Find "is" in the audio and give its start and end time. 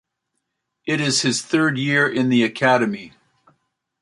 0.99-1.21